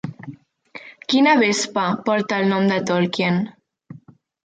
Quina 1.13 1.35
vespa 1.45 1.85
porta 2.09 2.43
el 2.43 2.53
nom 2.55 2.69
de 2.75 2.83
Tolkien? 2.91 3.43